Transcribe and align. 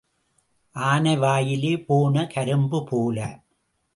ஆனை 0.75 1.17
வாயில் 1.17 1.85
போன 1.85 2.25
கரும்பு 2.33 2.79
போல. 2.89 3.19